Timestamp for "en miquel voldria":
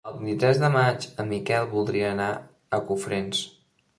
1.23-2.09